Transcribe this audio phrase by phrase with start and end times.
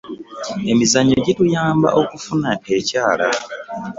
[0.71, 3.27] emizannyo gituyambye okufuna akyaala